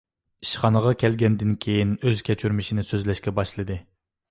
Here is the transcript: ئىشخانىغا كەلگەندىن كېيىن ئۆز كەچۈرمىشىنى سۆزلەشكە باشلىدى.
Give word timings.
ئىشخانىغا 0.45 0.93
كەلگەندىن 1.03 1.51
كېيىن 1.67 1.93
ئۆز 2.07 2.25
كەچۈرمىشىنى 2.31 2.89
سۆزلەشكە 2.91 3.37
باشلىدى. 3.43 3.81